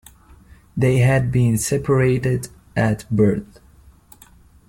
[0.75, 3.59] They had been separated at birth.